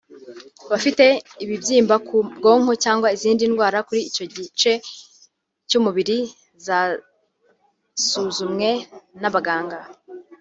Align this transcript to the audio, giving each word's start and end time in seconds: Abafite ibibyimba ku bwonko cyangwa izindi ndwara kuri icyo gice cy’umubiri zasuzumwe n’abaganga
Abafite 0.65 1.05
ibibyimba 1.43 1.95
ku 2.07 2.15
bwonko 2.37 2.71
cyangwa 2.83 3.07
izindi 3.15 3.43
ndwara 3.51 3.77
kuri 3.87 4.01
icyo 4.09 4.25
gice 4.35 4.71
cy’umubiri 5.69 6.17
zasuzumwe 6.65 8.69
n’abaganga 9.21 9.79